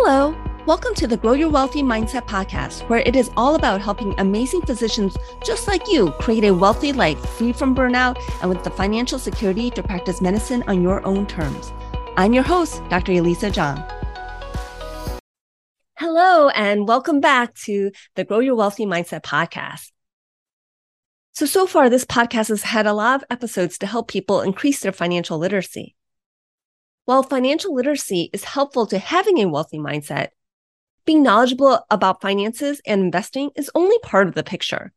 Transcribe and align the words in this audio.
Hello. 0.00 0.32
Welcome 0.64 0.94
to 0.94 1.08
the 1.08 1.16
Grow 1.16 1.32
Your 1.32 1.48
Wealthy 1.48 1.82
Mindset 1.82 2.24
podcast, 2.26 2.88
where 2.88 3.00
it 3.00 3.16
is 3.16 3.32
all 3.36 3.56
about 3.56 3.80
helping 3.80 4.14
amazing 4.20 4.62
physicians 4.62 5.16
just 5.44 5.66
like 5.66 5.88
you 5.88 6.12
create 6.20 6.44
a 6.44 6.54
wealthy 6.54 6.92
life 6.92 7.18
free 7.30 7.52
from 7.52 7.74
burnout 7.74 8.16
and 8.40 8.48
with 8.48 8.62
the 8.62 8.70
financial 8.70 9.18
security 9.18 9.70
to 9.70 9.82
practice 9.82 10.20
medicine 10.20 10.62
on 10.68 10.82
your 10.82 11.04
own 11.04 11.26
terms. 11.26 11.72
I'm 12.16 12.32
your 12.32 12.44
host, 12.44 12.80
Dr. 12.88 13.10
Elisa 13.10 13.50
Chiang. 13.50 13.82
Hello, 15.96 16.48
and 16.50 16.86
welcome 16.86 17.20
back 17.20 17.54
to 17.66 17.90
the 18.14 18.22
Grow 18.22 18.38
Your 18.38 18.54
Wealthy 18.54 18.86
Mindset 18.86 19.22
podcast. 19.22 19.90
So, 21.32 21.44
so 21.44 21.66
far, 21.66 21.90
this 21.90 22.04
podcast 22.04 22.48
has 22.50 22.62
had 22.62 22.86
a 22.86 22.92
lot 22.92 23.16
of 23.16 23.24
episodes 23.30 23.76
to 23.78 23.86
help 23.86 24.06
people 24.06 24.42
increase 24.42 24.78
their 24.78 24.92
financial 24.92 25.38
literacy. 25.38 25.96
While 27.08 27.22
financial 27.22 27.74
literacy 27.74 28.28
is 28.34 28.44
helpful 28.44 28.84
to 28.88 28.98
having 28.98 29.38
a 29.38 29.48
wealthy 29.48 29.78
mindset, 29.78 30.28
being 31.06 31.22
knowledgeable 31.22 31.80
about 31.90 32.20
finances 32.20 32.82
and 32.84 33.00
investing 33.00 33.48
is 33.56 33.70
only 33.74 33.98
part 34.00 34.28
of 34.28 34.34
the 34.34 34.42
picture. 34.42 34.92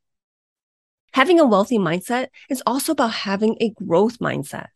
Having 1.14 1.40
a 1.40 1.46
wealthy 1.46 1.78
mindset 1.78 2.28
is 2.50 2.62
also 2.66 2.92
about 2.92 3.14
having 3.14 3.56
a 3.62 3.70
growth 3.70 4.20
mindset. 4.20 4.68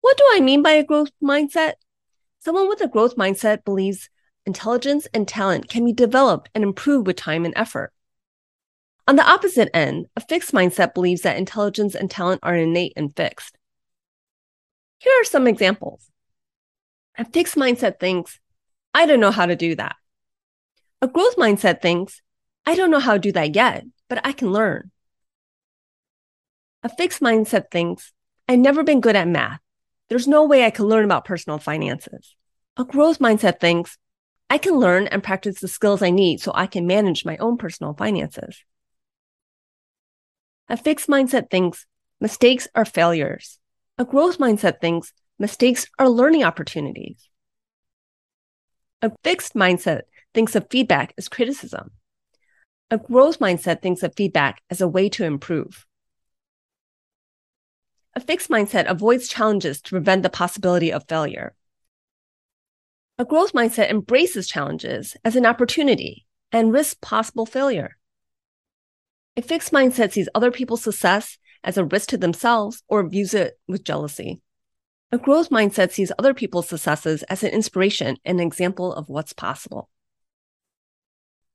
What 0.00 0.16
do 0.16 0.24
I 0.32 0.40
mean 0.40 0.64
by 0.64 0.72
a 0.72 0.84
growth 0.84 1.12
mindset? 1.22 1.74
Someone 2.40 2.68
with 2.68 2.80
a 2.80 2.88
growth 2.88 3.14
mindset 3.14 3.64
believes 3.64 4.10
intelligence 4.44 5.06
and 5.14 5.28
talent 5.28 5.68
can 5.68 5.84
be 5.84 5.92
developed 5.92 6.50
and 6.56 6.64
improved 6.64 7.06
with 7.06 7.14
time 7.14 7.44
and 7.44 7.54
effort. 7.56 7.92
On 9.06 9.14
the 9.14 9.30
opposite 9.30 9.70
end, 9.72 10.06
a 10.16 10.20
fixed 10.20 10.50
mindset 10.50 10.92
believes 10.92 11.20
that 11.20 11.38
intelligence 11.38 11.94
and 11.94 12.10
talent 12.10 12.40
are 12.42 12.56
innate 12.56 12.94
and 12.96 13.14
fixed. 13.14 13.56
Here 15.00 15.14
are 15.18 15.24
some 15.24 15.46
examples. 15.46 16.10
A 17.16 17.24
fixed 17.24 17.56
mindset 17.56 17.98
thinks, 17.98 18.38
I 18.92 19.06
don't 19.06 19.18
know 19.18 19.30
how 19.30 19.46
to 19.46 19.56
do 19.56 19.74
that. 19.76 19.96
A 21.00 21.08
growth 21.08 21.36
mindset 21.36 21.80
thinks, 21.80 22.20
I 22.66 22.74
don't 22.74 22.90
know 22.90 22.98
how 22.98 23.14
to 23.14 23.18
do 23.18 23.32
that 23.32 23.54
yet, 23.54 23.84
but 24.10 24.20
I 24.26 24.32
can 24.32 24.52
learn. 24.52 24.90
A 26.82 26.90
fixed 26.90 27.22
mindset 27.22 27.70
thinks, 27.70 28.12
I've 28.46 28.58
never 28.58 28.82
been 28.82 29.00
good 29.00 29.16
at 29.16 29.26
math. 29.26 29.60
There's 30.10 30.28
no 30.28 30.44
way 30.44 30.66
I 30.66 30.70
can 30.70 30.84
learn 30.84 31.06
about 31.06 31.24
personal 31.24 31.58
finances. 31.58 32.36
A 32.76 32.84
growth 32.84 33.20
mindset 33.20 33.58
thinks, 33.58 33.96
I 34.50 34.58
can 34.58 34.74
learn 34.74 35.06
and 35.06 35.22
practice 35.22 35.60
the 35.60 35.68
skills 35.68 36.02
I 36.02 36.10
need 36.10 36.42
so 36.42 36.52
I 36.54 36.66
can 36.66 36.86
manage 36.86 37.24
my 37.24 37.38
own 37.38 37.56
personal 37.56 37.94
finances. 37.94 38.62
A 40.68 40.76
fixed 40.76 41.08
mindset 41.08 41.48
thinks 41.48 41.86
mistakes 42.20 42.68
are 42.74 42.84
failures. 42.84 43.59
A 44.00 44.04
growth 44.06 44.38
mindset 44.38 44.80
thinks 44.80 45.12
mistakes 45.38 45.86
are 45.98 46.08
learning 46.08 46.42
opportunities. 46.42 47.28
A 49.02 49.12
fixed 49.22 49.52
mindset 49.52 50.04
thinks 50.32 50.56
of 50.56 50.68
feedback 50.70 51.12
as 51.18 51.28
criticism. 51.28 51.90
A 52.90 52.96
growth 52.96 53.40
mindset 53.40 53.82
thinks 53.82 54.02
of 54.02 54.14
feedback 54.16 54.62
as 54.70 54.80
a 54.80 54.88
way 54.88 55.10
to 55.10 55.26
improve. 55.26 55.84
A 58.16 58.20
fixed 58.20 58.48
mindset 58.48 58.88
avoids 58.88 59.28
challenges 59.28 59.82
to 59.82 59.90
prevent 59.90 60.22
the 60.22 60.30
possibility 60.30 60.90
of 60.90 61.04
failure. 61.06 61.54
A 63.18 63.26
growth 63.26 63.52
mindset 63.52 63.90
embraces 63.90 64.48
challenges 64.48 65.14
as 65.26 65.36
an 65.36 65.44
opportunity 65.44 66.24
and 66.50 66.72
risks 66.72 66.96
possible 67.02 67.44
failure. 67.44 67.98
A 69.36 69.42
fixed 69.42 69.74
mindset 69.74 70.12
sees 70.12 70.30
other 70.34 70.50
people's 70.50 70.84
success 70.84 71.36
as 71.62 71.76
a 71.76 71.84
risk 71.84 72.10
to 72.10 72.18
themselves 72.18 72.82
or 72.88 73.08
views 73.08 73.34
it 73.34 73.58
with 73.68 73.84
jealousy. 73.84 74.40
A 75.12 75.18
growth 75.18 75.50
mindset 75.50 75.90
sees 75.90 76.12
other 76.18 76.34
people's 76.34 76.68
successes 76.68 77.22
as 77.24 77.42
an 77.42 77.50
inspiration 77.50 78.16
and 78.24 78.40
an 78.40 78.46
example 78.46 78.92
of 78.92 79.08
what's 79.08 79.32
possible. 79.32 79.88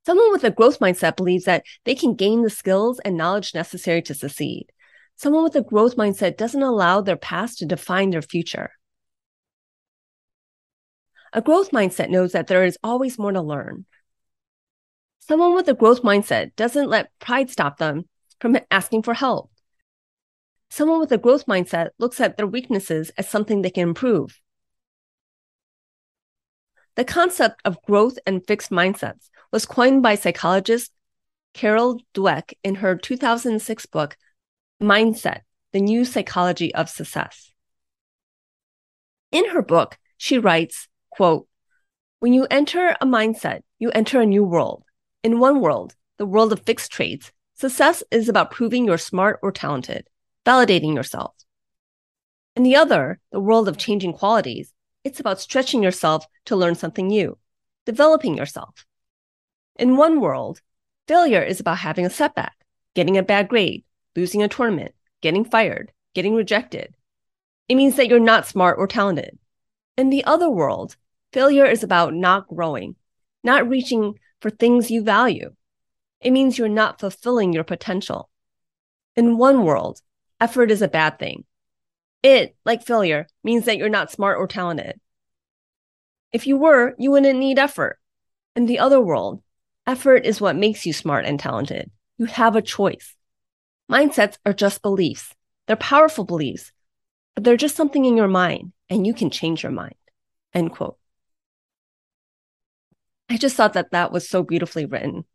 Someone 0.05 0.31
with 0.31 0.43
a 0.43 0.51
growth 0.51 0.79
mindset 0.79 1.15
believes 1.15 1.45
that 1.45 1.63
they 1.83 1.95
can 1.95 2.15
gain 2.15 2.43
the 2.43 2.49
skills 2.49 2.99
and 3.03 3.17
knowledge 3.17 3.55
necessary 3.55 4.01
to 4.03 4.13
succeed. 4.13 4.67
Someone 5.15 5.43
with 5.43 5.55
a 5.55 5.63
growth 5.63 5.95
mindset 5.95 6.37
doesn't 6.37 6.61
allow 6.61 7.01
their 7.01 7.15
past 7.15 7.59
to 7.59 7.65
define 7.65 8.09
their 8.09 8.21
future. 8.21 8.71
A 11.33 11.41
growth 11.41 11.71
mindset 11.71 12.09
knows 12.09 12.33
that 12.33 12.47
there 12.47 12.65
is 12.65 12.77
always 12.83 13.17
more 13.17 13.31
to 13.31 13.41
learn. 13.41 13.85
Someone 15.19 15.55
with 15.55 15.67
a 15.67 15.73
growth 15.73 16.03
mindset 16.03 16.55
doesn't 16.55 16.89
let 16.89 17.09
pride 17.19 17.49
stop 17.49 17.77
them 17.77 18.07
from 18.39 18.57
asking 18.69 19.03
for 19.03 19.13
help. 19.13 19.49
Someone 20.75 20.99
with 20.99 21.13
a 21.13 21.17
growth 21.17 21.45
mindset 21.45 21.91
looks 21.99 22.19
at 22.19 22.35
their 22.35 22.45
weaknesses 22.45 23.09
as 23.17 23.29
something 23.29 23.61
they 23.61 23.69
can 23.69 23.87
improve. 23.87 24.41
The 26.95 27.05
concept 27.05 27.61
of 27.63 27.81
growth 27.83 28.19
and 28.27 28.45
fixed 28.45 28.71
mindsets 28.71 29.29
was 29.53 29.65
coined 29.65 30.03
by 30.03 30.15
psychologist 30.15 30.91
Carol 31.53 32.01
Dweck 32.13 32.55
in 32.61 32.75
her 32.75 32.97
2006 32.97 33.85
book, 33.85 34.17
Mindset 34.83 35.43
The 35.71 35.79
New 35.79 36.03
Psychology 36.03 36.75
of 36.75 36.89
Success. 36.89 37.53
In 39.31 39.51
her 39.51 39.61
book, 39.61 39.97
she 40.17 40.37
writes, 40.37 40.89
quote, 41.09 41.47
When 42.19 42.33
you 42.33 42.47
enter 42.51 42.97
a 42.99 43.05
mindset, 43.05 43.61
you 43.79 43.91
enter 43.91 44.19
a 44.19 44.25
new 44.25 44.43
world. 44.43 44.83
In 45.23 45.39
one 45.39 45.61
world, 45.61 45.95
the 46.17 46.25
world 46.25 46.51
of 46.51 46.65
fixed 46.65 46.91
traits, 46.91 47.31
success 47.53 48.03
is 48.11 48.27
about 48.27 48.51
proving 48.51 48.83
you're 48.83 48.97
smart 48.97 49.39
or 49.41 49.53
talented 49.53 50.05
validating 50.45 50.95
yourself. 50.95 51.33
In 52.55 52.63
the 52.63 52.75
other, 52.75 53.19
the 53.31 53.39
world 53.39 53.67
of 53.67 53.77
changing 53.77 54.13
qualities, 54.13 54.71
it's 55.03 55.19
about 55.19 55.41
stretching 55.41 55.83
yourself 55.83 56.25
to 56.45 56.55
learn 56.55 56.75
something 56.75 57.07
new, 57.07 57.37
developing 57.85 58.37
yourself. 58.37 58.85
In 59.75 59.97
one 59.97 60.21
world, 60.21 60.61
failure 61.07 61.43
is 61.43 61.59
about 61.59 61.79
having 61.79 62.05
a 62.05 62.09
setback, 62.09 62.55
getting 62.93 63.17
a 63.17 63.23
bad 63.23 63.49
grade, 63.49 63.83
losing 64.15 64.41
a 64.41 64.47
tournament, 64.47 64.95
getting 65.21 65.43
fired, 65.43 65.91
getting 66.13 66.33
rejected. 66.33 66.95
It 67.67 67.75
means 67.75 67.95
that 67.95 68.07
you're 68.07 68.19
not 68.19 68.47
smart 68.47 68.77
or 68.79 68.87
talented. 68.87 69.37
In 69.97 70.09
the 70.09 70.23
other 70.23 70.49
world, 70.49 70.95
failure 71.33 71.65
is 71.65 71.83
about 71.83 72.13
not 72.13 72.47
growing, 72.47 72.95
not 73.43 73.67
reaching 73.67 74.19
for 74.39 74.49
things 74.49 74.91
you 74.91 75.03
value. 75.03 75.53
It 76.21 76.31
means 76.31 76.57
you're 76.57 76.69
not 76.69 76.99
fulfilling 76.99 77.53
your 77.53 77.63
potential. 77.63 78.29
In 79.15 79.37
one 79.37 79.63
world, 79.63 80.01
effort 80.39 80.71
is 80.71 80.81
a 80.81 80.87
bad 80.87 81.19
thing. 81.19 81.45
It, 82.23 82.55
like 82.65 82.85
failure, 82.85 83.27
means 83.43 83.65
that 83.65 83.77
you're 83.77 83.89
not 83.89 84.11
smart 84.11 84.37
or 84.37 84.47
talented. 84.47 84.99
If 86.31 86.47
you 86.47 86.57
were, 86.57 86.95
you 86.97 87.11
wouldn't 87.11 87.39
need 87.39 87.59
effort. 87.59 87.99
In 88.55 88.65
the 88.65 88.79
other 88.79 88.99
world, 88.99 89.41
effort 89.85 90.25
is 90.25 90.41
what 90.41 90.55
makes 90.55 90.85
you 90.85 90.93
smart 90.93 91.25
and 91.25 91.39
talented. 91.39 91.91
You 92.17 92.25
have 92.25 92.55
a 92.55 92.61
choice. 92.61 93.15
Mindsets 93.91 94.37
are 94.45 94.53
just 94.53 94.81
beliefs. 94.81 95.33
They're 95.67 95.75
powerful 95.75 96.23
beliefs, 96.23 96.71
but 97.35 97.43
they're 97.43 97.57
just 97.57 97.75
something 97.75 98.05
in 98.05 98.17
your 98.17 98.27
mind 98.27 98.73
and 98.89 99.05
you 99.05 99.13
can 99.13 99.29
change 99.29 99.63
your 99.63 99.71
mind. 99.71 99.95
End 100.53 100.71
quote. 100.71 100.97
I 103.29 103.37
just 103.37 103.55
thought 103.55 103.73
that 103.73 103.91
that 103.91 104.11
was 104.11 104.29
so 104.29 104.43
beautifully 104.43 104.85
written 104.85 105.25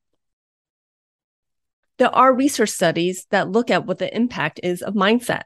there 2.00 2.16
are 2.16 2.34
research 2.34 2.70
studies 2.70 3.26
that 3.28 3.50
look 3.50 3.70
at 3.70 3.84
what 3.84 3.98
the 3.98 4.16
impact 4.16 4.58
is 4.62 4.80
of 4.80 4.94
mindset. 4.94 5.42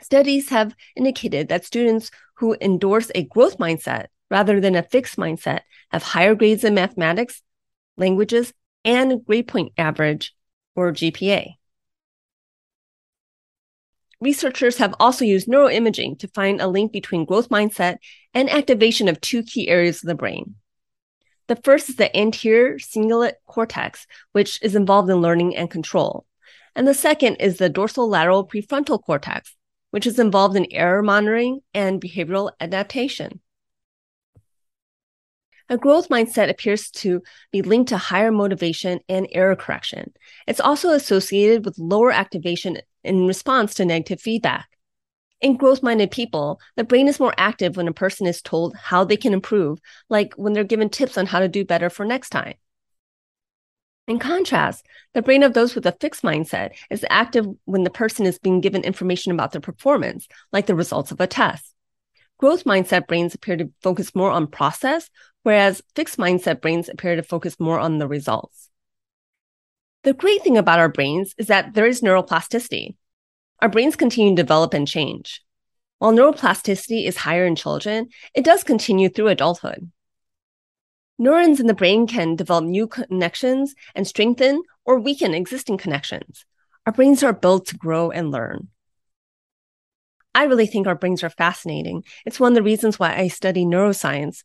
Studies 0.00 0.48
have 0.48 0.74
indicated 0.96 1.48
that 1.48 1.66
students 1.66 2.10
who 2.36 2.56
endorse 2.58 3.10
a 3.14 3.24
growth 3.24 3.58
mindset 3.58 4.06
rather 4.30 4.58
than 4.58 4.74
a 4.74 4.82
fixed 4.82 5.18
mindset 5.18 5.60
have 5.90 6.02
higher 6.02 6.34
grades 6.34 6.64
in 6.64 6.74
mathematics, 6.74 7.42
languages, 7.98 8.54
and 8.82 9.22
grade 9.26 9.46
point 9.46 9.74
average 9.76 10.34
or 10.74 10.90
GPA. 10.90 11.56
Researchers 14.22 14.78
have 14.78 14.94
also 14.98 15.26
used 15.26 15.48
neuroimaging 15.48 16.18
to 16.20 16.28
find 16.28 16.62
a 16.62 16.66
link 16.66 16.92
between 16.92 17.26
growth 17.26 17.50
mindset 17.50 17.98
and 18.32 18.48
activation 18.48 19.06
of 19.06 19.20
two 19.20 19.42
key 19.42 19.68
areas 19.68 20.02
of 20.02 20.08
the 20.08 20.14
brain 20.14 20.54
the 21.48 21.56
first 21.56 21.88
is 21.88 21.96
the 21.96 22.14
anterior 22.16 22.78
cingulate 22.78 23.34
cortex, 23.46 24.06
which 24.32 24.60
is 24.62 24.74
involved 24.74 25.10
in 25.10 25.22
learning 25.22 25.56
and 25.56 25.70
control. 25.70 26.26
And 26.74 26.86
the 26.86 26.94
second 26.94 27.36
is 27.36 27.58
the 27.58 27.70
dorsolateral 27.70 28.48
prefrontal 28.48 29.02
cortex, 29.02 29.54
which 29.90 30.06
is 30.06 30.18
involved 30.18 30.56
in 30.56 30.66
error 30.72 31.02
monitoring 31.02 31.60
and 31.72 32.00
behavioral 32.00 32.52
adaptation. 32.60 33.40
A 35.68 35.76
growth 35.76 36.08
mindset 36.08 36.48
appears 36.48 36.90
to 36.92 37.22
be 37.50 37.62
linked 37.62 37.88
to 37.88 37.96
higher 37.96 38.30
motivation 38.30 39.00
and 39.08 39.26
error 39.32 39.56
correction. 39.56 40.12
It's 40.46 40.60
also 40.60 40.90
associated 40.90 41.64
with 41.64 41.78
lower 41.78 42.12
activation 42.12 42.78
in 43.02 43.26
response 43.26 43.74
to 43.74 43.84
negative 43.84 44.20
feedback. 44.20 44.68
In 45.40 45.56
growth 45.56 45.82
minded 45.82 46.10
people, 46.10 46.60
the 46.76 46.84
brain 46.84 47.08
is 47.08 47.20
more 47.20 47.34
active 47.36 47.76
when 47.76 47.88
a 47.88 47.92
person 47.92 48.26
is 48.26 48.40
told 48.40 48.74
how 48.74 49.04
they 49.04 49.16
can 49.16 49.34
improve, 49.34 49.78
like 50.08 50.32
when 50.34 50.54
they're 50.54 50.64
given 50.64 50.88
tips 50.88 51.18
on 51.18 51.26
how 51.26 51.40
to 51.40 51.48
do 51.48 51.64
better 51.64 51.90
for 51.90 52.06
next 52.06 52.30
time. 52.30 52.54
In 54.08 54.18
contrast, 54.18 54.86
the 55.14 55.22
brain 55.22 55.42
of 55.42 55.52
those 55.52 55.74
with 55.74 55.84
a 55.84 55.92
fixed 55.92 56.22
mindset 56.22 56.70
is 56.90 57.04
active 57.10 57.44
when 57.64 57.82
the 57.82 57.90
person 57.90 58.24
is 58.24 58.38
being 58.38 58.60
given 58.60 58.82
information 58.82 59.32
about 59.32 59.52
their 59.52 59.60
performance, 59.60 60.28
like 60.52 60.66
the 60.66 60.76
results 60.76 61.10
of 61.10 61.20
a 61.20 61.26
test. 61.26 61.74
Growth 62.38 62.64
mindset 62.64 63.06
brains 63.06 63.34
appear 63.34 63.56
to 63.56 63.70
focus 63.82 64.14
more 64.14 64.30
on 64.30 64.46
process, 64.46 65.10
whereas 65.42 65.82
fixed 65.94 66.18
mindset 66.18 66.60
brains 66.60 66.88
appear 66.88 67.16
to 67.16 67.22
focus 67.22 67.58
more 67.58 67.80
on 67.80 67.98
the 67.98 68.06
results. 68.06 68.70
The 70.04 70.12
great 70.12 70.42
thing 70.42 70.56
about 70.56 70.78
our 70.78 70.88
brains 70.88 71.34
is 71.36 71.48
that 71.48 71.74
there 71.74 71.86
is 71.86 72.00
neuroplasticity. 72.00 72.94
Our 73.60 73.68
brains 73.68 73.96
continue 73.96 74.30
to 74.30 74.42
develop 74.42 74.74
and 74.74 74.86
change. 74.86 75.42
While 75.98 76.12
neuroplasticity 76.12 77.06
is 77.06 77.16
higher 77.16 77.46
in 77.46 77.56
children, 77.56 78.08
it 78.34 78.44
does 78.44 78.64
continue 78.64 79.08
through 79.08 79.28
adulthood. 79.28 79.90
Neurons 81.18 81.60
in 81.60 81.66
the 81.66 81.74
brain 81.74 82.06
can 82.06 82.36
develop 82.36 82.64
new 82.64 82.86
connections 82.86 83.74
and 83.94 84.06
strengthen 84.06 84.62
or 84.84 85.00
weaken 85.00 85.32
existing 85.32 85.78
connections. 85.78 86.44
Our 86.84 86.92
brains 86.92 87.22
are 87.22 87.32
built 87.32 87.66
to 87.68 87.76
grow 87.76 88.10
and 88.10 88.30
learn. 88.30 88.68
I 90.34 90.44
really 90.44 90.66
think 90.66 90.86
our 90.86 90.94
brains 90.94 91.24
are 91.24 91.30
fascinating. 91.30 92.04
It's 92.26 92.38
one 92.38 92.52
of 92.52 92.56
the 92.56 92.62
reasons 92.62 92.98
why 92.98 93.16
I 93.16 93.28
study 93.28 93.64
neuroscience 93.64 94.44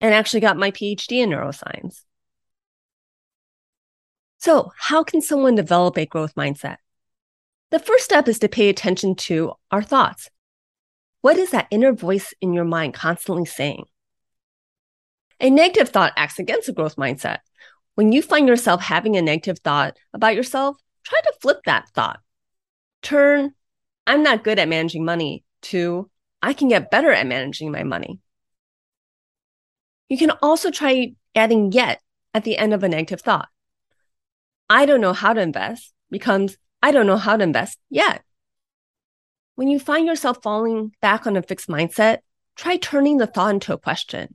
and 0.00 0.12
actually 0.12 0.40
got 0.40 0.56
my 0.56 0.72
PhD 0.72 1.22
in 1.22 1.30
neuroscience. 1.30 2.02
So, 4.38 4.72
how 4.76 5.04
can 5.04 5.20
someone 5.20 5.54
develop 5.54 5.96
a 5.96 6.06
growth 6.06 6.34
mindset? 6.34 6.78
The 7.70 7.78
first 7.78 8.04
step 8.04 8.26
is 8.26 8.40
to 8.40 8.48
pay 8.48 8.68
attention 8.68 9.14
to 9.16 9.52
our 9.70 9.82
thoughts. 9.82 10.28
What 11.20 11.36
is 11.36 11.50
that 11.50 11.68
inner 11.70 11.92
voice 11.92 12.34
in 12.40 12.52
your 12.52 12.64
mind 12.64 12.94
constantly 12.94 13.44
saying? 13.44 13.84
A 15.38 15.50
negative 15.50 15.88
thought 15.88 16.12
acts 16.16 16.38
against 16.38 16.68
a 16.68 16.72
growth 16.72 16.96
mindset. 16.96 17.38
When 17.94 18.12
you 18.12 18.22
find 18.22 18.48
yourself 18.48 18.82
having 18.82 19.16
a 19.16 19.22
negative 19.22 19.58
thought 19.60 19.96
about 20.12 20.34
yourself, 20.34 20.76
try 21.04 21.20
to 21.20 21.34
flip 21.40 21.60
that 21.66 21.88
thought. 21.90 22.20
Turn, 23.02 23.54
I'm 24.06 24.22
not 24.22 24.44
good 24.44 24.58
at 24.58 24.68
managing 24.68 25.04
money 25.04 25.44
to, 25.62 26.10
I 26.42 26.52
can 26.52 26.68
get 26.68 26.90
better 26.90 27.12
at 27.12 27.26
managing 27.26 27.70
my 27.70 27.84
money. 27.84 28.20
You 30.08 30.18
can 30.18 30.32
also 30.42 30.70
try 30.70 31.14
adding 31.34 31.72
yet 31.72 32.00
at 32.34 32.44
the 32.44 32.58
end 32.58 32.74
of 32.74 32.82
a 32.82 32.88
negative 32.88 33.20
thought. 33.20 33.48
I 34.68 34.86
don't 34.86 35.00
know 35.00 35.12
how 35.12 35.32
to 35.32 35.40
invest 35.40 35.92
becomes, 36.10 36.56
I 36.82 36.92
don't 36.92 37.06
know 37.06 37.16
how 37.16 37.36
to 37.36 37.44
invest 37.44 37.78
yet. 37.90 38.22
When 39.54 39.68
you 39.68 39.78
find 39.78 40.06
yourself 40.06 40.38
falling 40.42 40.92
back 41.02 41.26
on 41.26 41.36
a 41.36 41.42
fixed 41.42 41.68
mindset, 41.68 42.18
try 42.56 42.76
turning 42.76 43.18
the 43.18 43.26
thought 43.26 43.54
into 43.54 43.72
a 43.72 43.78
question 43.78 44.34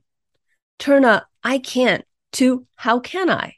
turn 0.78 1.04
a 1.04 1.26
I 1.42 1.58
can't 1.58 2.04
to 2.32 2.66
how 2.76 3.00
can 3.00 3.30
I? 3.30 3.54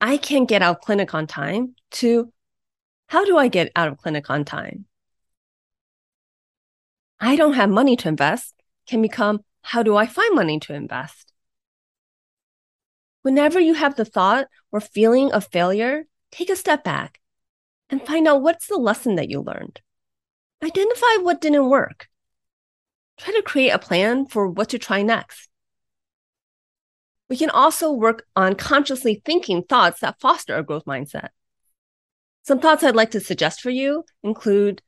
I 0.00 0.16
can't 0.16 0.48
get 0.48 0.62
out 0.62 0.76
of 0.76 0.82
clinic 0.82 1.14
on 1.14 1.26
time 1.26 1.74
to 1.92 2.32
how 3.08 3.24
do 3.24 3.36
I 3.36 3.48
get 3.48 3.72
out 3.74 3.88
of 3.88 3.98
clinic 3.98 4.28
on 4.30 4.44
time? 4.44 4.84
I 7.20 7.36
don't 7.36 7.54
have 7.54 7.70
money 7.70 7.96
to 7.96 8.08
invest 8.08 8.54
can 8.86 9.02
become 9.02 9.40
how 9.62 9.82
do 9.82 9.96
I 9.96 10.06
find 10.06 10.34
money 10.34 10.60
to 10.60 10.74
invest? 10.74 11.32
Whenever 13.22 13.58
you 13.58 13.74
have 13.74 13.96
the 13.96 14.04
thought 14.04 14.46
or 14.70 14.80
feeling 14.80 15.32
of 15.32 15.46
failure, 15.46 16.06
take 16.30 16.48
a 16.48 16.56
step 16.56 16.84
back 16.84 17.18
and 17.90 18.06
find 18.06 18.28
out 18.28 18.42
what's 18.42 18.66
the 18.66 18.76
lesson 18.76 19.14
that 19.16 19.30
you 19.30 19.40
learned. 19.40 19.80
Identify 20.62 21.22
what 21.22 21.40
didn't 21.40 21.68
work. 21.68 22.08
Try 23.18 23.34
to 23.34 23.42
create 23.42 23.70
a 23.70 23.78
plan 23.78 24.26
for 24.26 24.48
what 24.48 24.68
to 24.70 24.78
try 24.78 25.02
next. 25.02 25.48
We 27.28 27.36
can 27.36 27.50
also 27.50 27.92
work 27.92 28.24
on 28.34 28.54
consciously 28.54 29.22
thinking 29.24 29.62
thoughts 29.62 30.00
that 30.00 30.20
foster 30.20 30.56
a 30.56 30.62
growth 30.62 30.84
mindset. 30.84 31.28
Some 32.42 32.60
thoughts 32.60 32.82
I'd 32.82 32.96
like 32.96 33.10
to 33.10 33.20
suggest 33.20 33.60
for 33.60 33.70
you 33.70 34.04
include 34.22 34.82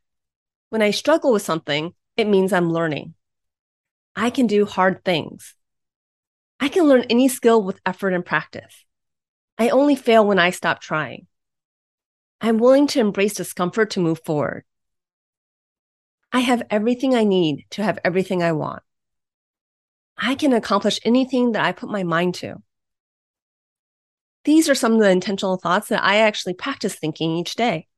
when 0.70 0.80
I 0.80 0.92
struggle 0.92 1.32
with 1.32 1.42
something, 1.42 1.92
it 2.16 2.26
means 2.26 2.52
I'm 2.52 2.72
learning. 2.72 3.14
I 4.16 4.30
can 4.30 4.46
do 4.46 4.64
hard 4.64 5.04
things. 5.04 5.54
I 6.58 6.68
can 6.68 6.84
learn 6.84 7.04
any 7.10 7.28
skill 7.28 7.62
with 7.62 7.80
effort 7.84 8.12
and 8.12 8.24
practice. 8.24 8.84
I 9.58 9.68
only 9.70 9.96
fail 9.96 10.26
when 10.26 10.38
I 10.38 10.50
stop 10.50 10.80
trying. 10.80 11.26
I'm 12.40 12.58
willing 12.58 12.86
to 12.88 13.00
embrace 13.00 13.34
discomfort 13.34 13.90
to 13.90 14.00
move 14.00 14.20
forward. 14.24 14.64
I 16.32 16.40
have 16.40 16.62
everything 16.70 17.14
I 17.14 17.24
need 17.24 17.66
to 17.70 17.82
have 17.82 17.98
everything 18.04 18.42
I 18.42 18.52
want. 18.52 18.82
I 20.16 20.34
can 20.34 20.52
accomplish 20.52 21.00
anything 21.04 21.52
that 21.52 21.64
I 21.64 21.72
put 21.72 21.90
my 21.90 22.02
mind 22.02 22.34
to. 22.36 22.62
These 24.44 24.68
are 24.68 24.74
some 24.74 24.94
of 24.94 25.00
the 25.00 25.10
intentional 25.10 25.56
thoughts 25.56 25.88
that 25.88 26.02
I 26.02 26.18
actually 26.18 26.54
practice 26.54 26.94
thinking 26.94 27.36
each 27.36 27.56
day. 27.56 27.88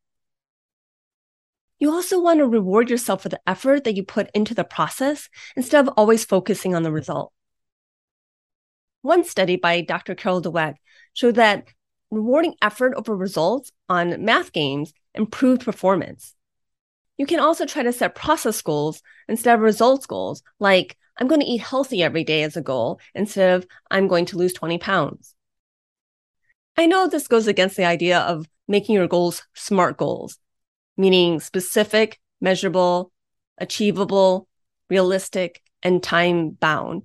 You 1.79 1.93
also 1.93 2.21
want 2.21 2.39
to 2.39 2.47
reward 2.47 2.91
yourself 2.91 3.23
for 3.23 3.29
the 3.29 3.41
effort 3.47 3.85
that 3.85 3.97
you 3.97 4.05
put 4.05 4.31
into 4.35 4.55
the 4.55 4.65
process 4.65 5.29
instead 5.57 5.87
of 5.87 5.95
always 5.97 6.25
focusing 6.25 6.75
on 6.75 6.85
the 6.85 6.93
result. 6.93 7.33
One 9.03 9.25
study 9.25 9.57
by 9.57 9.81
Dr. 9.81 10.15
Carol 10.15 10.41
Dweck 10.41 10.77
showed 11.13 11.35
that 11.35 11.67
rewarding 12.13 12.55
effort 12.61 12.93
over 12.95 13.17
results 13.17 13.73
on 13.89 14.23
math 14.25 14.53
games 14.53 14.93
improved 15.15 15.65
performance. 15.65 16.35
You 17.17 17.27
can 17.27 17.41
also 17.41 17.65
try 17.65 17.83
to 17.83 17.93
set 17.93 18.15
process 18.15 18.61
goals 18.61 19.03
instead 19.29 19.55
of 19.55 19.61
results 19.61 20.07
goals, 20.07 20.43
like 20.61 20.97
I'm 21.17 21.27
going 21.27 21.41
to 21.41 21.47
eat 21.47 21.63
healthy 21.63 22.03
every 22.03 22.23
day 22.23 22.43
as 22.43 22.57
a 22.57 22.63
goal 22.63 23.01
instead 23.15 23.55
of 23.55 23.67
I'm 23.91 24.09
going 24.09 24.27
to 24.27 24.37
lose 24.37 24.53
20 24.53 24.79
pounds. 24.79 25.35
I 26.77 26.87
know 26.87 27.07
this 27.07 27.29
goes 27.29 27.47
against 27.47 27.77
the 27.77 27.85
idea 27.85 28.19
of 28.21 28.47
making 28.69 28.95
your 28.95 29.09
goals 29.09 29.43
SMART 29.55 29.97
goals, 29.97 30.39
meaning 30.97 31.41
specific, 31.41 32.21
measurable, 32.41 33.11
achievable, 33.59 34.49
realistic, 34.91 35.63
and 35.83 36.03
time 36.03 36.51
bound. 36.51 37.03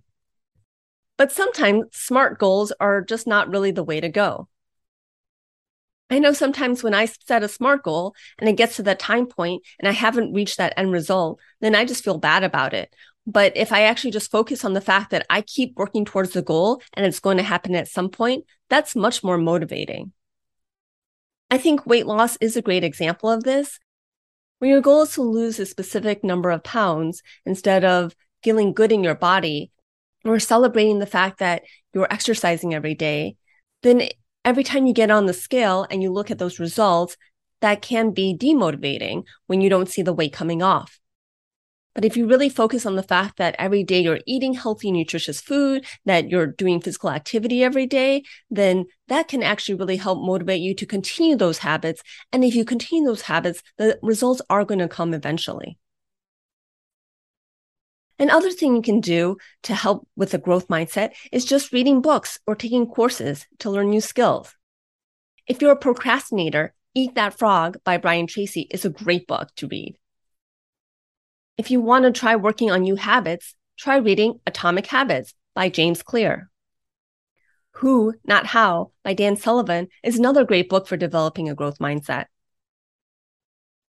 But 1.18 1.32
sometimes 1.32 1.86
SMART 1.94 2.40
goals 2.40 2.74
are 2.80 3.02
just 3.02 3.26
not 3.26 3.50
really 3.50 3.72
the 3.72 3.84
way 3.84 4.02
to 4.02 4.10
go. 4.10 4.50
I 6.10 6.20
know 6.20 6.32
sometimes 6.32 6.84
when 6.84 6.94
I 6.94 7.06
set 7.06 7.44
a 7.44 7.50
SMART 7.50 7.84
goal 7.84 8.16
and 8.40 8.48
it 8.48 8.56
gets 8.56 8.78
to 8.78 8.84
that 8.84 9.00
time 9.00 9.26
point 9.28 9.64
and 9.80 9.88
I 9.88 9.92
haven't 9.92 10.34
reached 10.34 10.58
that 10.58 10.74
end 10.78 10.92
result, 10.92 11.40
then 11.60 11.76
I 11.76 11.84
just 11.84 12.04
feel 12.04 12.18
bad 12.18 12.44
about 12.44 12.74
it. 12.74 12.94
But 13.26 13.58
if 13.58 13.74
I 13.74 13.84
actually 13.84 14.12
just 14.12 14.32
focus 14.32 14.64
on 14.64 14.72
the 14.72 14.80
fact 14.80 15.12
that 15.12 15.26
I 15.30 15.42
keep 15.42 15.76
working 15.76 16.06
towards 16.06 16.32
the 16.32 16.42
goal 16.42 16.82
and 16.94 17.06
it's 17.06 17.20
going 17.20 17.38
to 17.38 17.44
happen 17.44 17.76
at 17.76 17.90
some 17.90 18.10
point, 18.10 18.46
that's 18.70 18.96
much 18.96 19.22
more 19.22 19.38
motivating. 19.38 20.14
I 21.52 21.58
think 21.58 21.86
weight 21.86 22.06
loss 22.06 22.38
is 22.40 22.56
a 22.56 22.62
great 22.62 22.86
example 22.86 23.30
of 23.30 23.44
this. 23.44 23.80
When 24.60 24.72
your 24.72 24.82
goal 24.82 25.04
is 25.04 25.14
to 25.14 25.22
lose 25.22 25.60
a 25.60 25.66
specific 25.66 26.24
number 26.24 26.52
of 26.52 26.64
pounds 26.64 27.22
instead 27.46 27.84
of 27.84 28.16
feeling 28.44 28.74
good 28.74 28.94
in 28.94 29.04
your 29.04 29.16
body 29.16 29.72
or 30.24 30.40
celebrating 30.40 31.00
the 31.00 31.06
fact 31.06 31.40
that 31.40 31.64
you're 31.94 32.12
exercising 32.12 32.74
every 32.74 32.96
day, 32.96 33.36
then 33.84 34.10
every 34.48 34.64
time 34.64 34.88
you 34.88 34.94
get 34.94 35.12
on 35.12 35.26
the 35.26 35.34
scale 35.34 35.86
and 35.92 36.02
you 36.02 36.10
look 36.10 36.32
at 36.32 36.38
those 36.40 36.58
results, 36.58 37.18
that 37.60 37.82
can 37.82 38.12
be 38.12 38.34
demotivating 38.34 39.26
when 39.48 39.60
you 39.60 39.70
don't 39.70 39.90
see 39.90 40.02
the 40.02 40.14
weight 40.14 40.32
coming 40.32 40.64
off. 40.64 41.02
But 41.94 42.06
if 42.06 42.16
you 42.16 42.28
really 42.28 42.48
focus 42.48 42.86
on 42.86 42.96
the 42.96 43.04
fact 43.04 43.38
that 43.40 43.58
every 43.60 43.84
day 43.84 44.00
you're 44.00 44.22
eating 44.26 44.54
healthy, 44.54 44.90
nutritious 44.90 45.42
food, 45.42 45.86
that 46.06 46.30
you're 46.30 46.48
doing 46.48 46.80
physical 46.80 47.10
activity 47.10 47.62
every 47.62 47.88
day, 47.88 48.24
then 48.50 48.86
that 49.10 49.28
can 49.28 49.44
actually 49.44 49.76
really 49.76 49.98
help 49.98 50.24
motivate 50.24 50.62
you 50.62 50.74
to 50.76 50.86
continue 50.86 51.36
those 51.36 51.58
habits. 51.58 52.02
And 52.32 52.46
if 52.46 52.56
you 52.56 52.64
continue 52.64 53.06
those 53.06 53.24
habits, 53.24 53.62
the 53.78 54.00
results 54.02 54.42
are 54.50 54.64
going 54.64 54.80
to 54.80 54.88
come 54.88 55.14
eventually. 55.14 55.78
Another 58.20 58.50
thing 58.52 58.76
you 58.76 58.82
can 58.82 59.00
do 59.00 59.38
to 59.64 59.76
help 59.76 60.08
with 60.16 60.34
a 60.34 60.40
growth 60.40 60.68
mindset 60.70 61.12
is 61.32 61.46
just 61.46 61.72
reading 61.72 62.02
books 62.02 62.40
or 62.48 62.56
taking 62.56 62.88
courses 62.88 63.46
to 63.60 63.70
learn 63.70 63.90
new 63.90 64.02
skills. 64.02 64.56
If 65.46 65.62
you're 65.62 65.74
a 65.74 65.78
procrastinator, 65.78 66.74
Eat 66.96 67.14
That 67.14 67.38
Frog 67.38 67.78
by 67.84 67.98
Brian 67.98 68.26
Tracy 68.26 68.68
is 68.72 68.86
a 68.86 68.90
great 68.90 69.28
book 69.28 69.50
to 69.58 69.68
read. 69.68 69.98
If 71.58 71.70
you 71.70 71.80
want 71.80 72.06
to 72.06 72.12
try 72.12 72.36
working 72.36 72.72
on 72.72 72.82
new 72.82 72.96
habits, 72.96 73.56
try 73.78 73.98
reading 73.98 74.40
Atomic 74.48 74.88
Habits 74.88 75.36
by 75.54 75.70
James 75.70 76.02
Clear. 76.02 76.50
Who, 77.74 78.16
Not 78.26 78.48
How 78.48 78.92
by 79.04 79.14
Dan 79.14 79.36
Sullivan 79.36 79.90
is 80.02 80.18
another 80.18 80.44
great 80.44 80.70
book 80.70 80.88
for 80.88 80.98
developing 80.98 81.50
a 81.50 81.56
growth 81.56 81.78
mindset. 81.78 82.26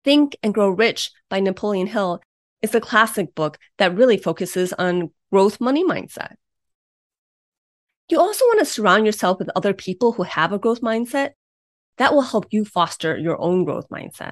Think 0.05 0.37
and 0.41 0.53
Grow 0.53 0.69
Rich 0.69 1.11
by 1.29 1.41
Napoleon 1.41 1.87
Hill 1.87 2.21
is 2.63 2.73
a 2.73 2.81
classic 2.81 3.35
book 3.35 3.59
that 3.77 3.95
really 3.95 4.17
focuses 4.17 4.73
on 4.73 5.11
growth 5.31 5.61
money 5.61 5.83
mindset. 5.83 6.35
You 8.09 8.19
also 8.19 8.45
want 8.45 8.59
to 8.59 8.65
surround 8.65 9.05
yourself 9.05 9.37
with 9.37 9.49
other 9.55 9.73
people 9.73 10.13
who 10.13 10.23
have 10.23 10.51
a 10.51 10.59
growth 10.59 10.81
mindset. 10.81 11.31
That 11.97 12.13
will 12.13 12.21
help 12.21 12.47
you 12.49 12.65
foster 12.65 13.15
your 13.15 13.39
own 13.39 13.65
growth 13.65 13.89
mindset. 13.89 14.31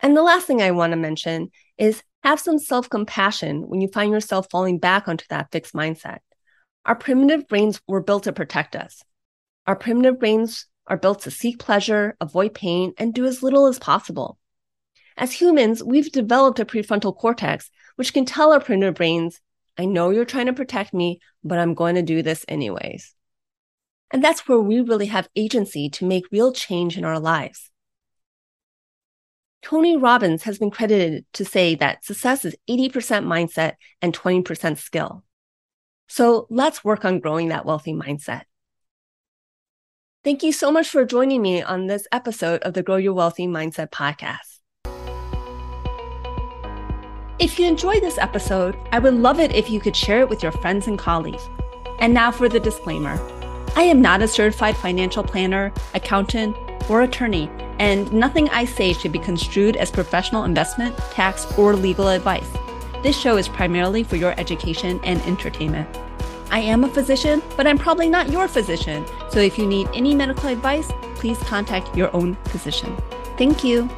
And 0.00 0.16
the 0.16 0.22
last 0.22 0.46
thing 0.46 0.60
I 0.60 0.72
want 0.72 0.92
to 0.92 0.96
mention 0.96 1.50
is 1.78 2.02
have 2.22 2.40
some 2.40 2.58
self 2.58 2.90
compassion 2.90 3.68
when 3.68 3.80
you 3.80 3.88
find 3.88 4.12
yourself 4.12 4.46
falling 4.50 4.78
back 4.78 5.08
onto 5.08 5.24
that 5.30 5.50
fixed 5.52 5.74
mindset. 5.74 6.18
Our 6.84 6.96
primitive 6.96 7.48
brains 7.48 7.80
were 7.86 8.02
built 8.02 8.24
to 8.24 8.32
protect 8.32 8.74
us. 8.74 9.02
Our 9.66 9.76
primitive 9.76 10.18
brains 10.18 10.66
are 10.88 10.96
built 10.96 11.22
to 11.22 11.30
seek 11.30 11.60
pleasure, 11.60 12.16
avoid 12.20 12.54
pain, 12.54 12.92
and 12.98 13.14
do 13.14 13.24
as 13.24 13.42
little 13.42 13.66
as 13.66 13.78
possible. 13.78 14.38
As 15.16 15.32
humans, 15.32 15.82
we've 15.82 16.10
developed 16.10 16.58
a 16.60 16.64
prefrontal 16.64 17.16
cortex, 17.16 17.70
which 17.96 18.14
can 18.14 18.24
tell 18.24 18.52
our 18.52 18.60
printer 18.60 18.92
brains, 18.92 19.40
I 19.78 19.84
know 19.84 20.10
you're 20.10 20.24
trying 20.24 20.46
to 20.46 20.52
protect 20.52 20.92
me, 20.92 21.20
but 21.42 21.58
I'm 21.58 21.74
going 21.74 21.94
to 21.94 22.02
do 22.02 22.22
this 22.22 22.44
anyways. 22.48 23.14
And 24.10 24.22
that's 24.22 24.46
where 24.46 24.60
we 24.60 24.80
really 24.80 25.06
have 25.06 25.28
agency 25.34 25.88
to 25.90 26.04
make 26.04 26.30
real 26.30 26.52
change 26.52 26.98
in 26.98 27.04
our 27.04 27.18
lives. 27.18 27.70
Tony 29.62 29.96
Robbins 29.96 30.42
has 30.42 30.58
been 30.58 30.70
credited 30.70 31.24
to 31.34 31.44
say 31.44 31.74
that 31.76 32.04
success 32.04 32.44
is 32.44 32.56
80% 32.68 32.90
mindset 33.24 33.74
and 34.02 34.12
20% 34.12 34.76
skill. 34.76 35.24
So 36.08 36.46
let's 36.50 36.84
work 36.84 37.04
on 37.04 37.20
growing 37.20 37.48
that 37.48 37.64
wealthy 37.64 37.94
mindset. 37.94 38.42
Thank 40.24 40.42
you 40.42 40.52
so 40.52 40.70
much 40.70 40.88
for 40.88 41.04
joining 41.04 41.40
me 41.40 41.62
on 41.62 41.86
this 41.86 42.06
episode 42.12 42.62
of 42.62 42.74
the 42.74 42.82
Grow 42.82 42.96
Your 42.96 43.14
Wealthy 43.14 43.46
Mindset 43.46 43.90
podcast. 43.90 44.51
If 47.42 47.58
you 47.58 47.66
enjoyed 47.66 48.04
this 48.04 48.18
episode, 48.18 48.78
I 48.92 49.00
would 49.00 49.14
love 49.14 49.40
it 49.40 49.52
if 49.52 49.68
you 49.68 49.80
could 49.80 49.96
share 49.96 50.20
it 50.20 50.28
with 50.28 50.44
your 50.44 50.52
friends 50.52 50.86
and 50.86 50.96
colleagues. 50.96 51.48
And 51.98 52.14
now 52.14 52.30
for 52.30 52.48
the 52.48 52.60
disclaimer 52.60 53.18
I 53.74 53.82
am 53.82 54.00
not 54.00 54.22
a 54.22 54.28
certified 54.28 54.76
financial 54.76 55.24
planner, 55.24 55.72
accountant, 55.92 56.56
or 56.88 57.02
attorney, 57.02 57.50
and 57.80 58.12
nothing 58.12 58.48
I 58.50 58.64
say 58.64 58.92
should 58.92 59.10
be 59.10 59.18
construed 59.18 59.76
as 59.76 59.90
professional 59.90 60.44
investment, 60.44 60.96
tax, 61.10 61.44
or 61.58 61.74
legal 61.74 62.06
advice. 62.06 62.48
This 63.02 63.18
show 63.18 63.36
is 63.38 63.48
primarily 63.48 64.04
for 64.04 64.14
your 64.14 64.38
education 64.38 65.00
and 65.02 65.20
entertainment. 65.22 65.88
I 66.52 66.60
am 66.60 66.84
a 66.84 66.88
physician, 66.88 67.42
but 67.56 67.66
I'm 67.66 67.78
probably 67.78 68.08
not 68.08 68.30
your 68.30 68.46
physician. 68.46 69.04
So 69.30 69.40
if 69.40 69.58
you 69.58 69.66
need 69.66 69.88
any 69.94 70.14
medical 70.14 70.48
advice, 70.48 70.92
please 71.16 71.38
contact 71.38 71.96
your 71.96 72.14
own 72.14 72.36
physician. 72.44 72.96
Thank 73.36 73.64
you. 73.64 73.90